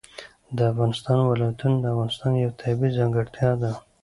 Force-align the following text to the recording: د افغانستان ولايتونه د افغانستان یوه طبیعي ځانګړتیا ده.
د 0.57 0.57
افغانستان 0.71 1.17
ولايتونه 1.21 1.75
د 1.79 1.85
افغانستان 1.93 2.31
یوه 2.41 2.57
طبیعي 2.61 2.91
ځانګړتیا 2.97 3.49
ده. 3.61 3.71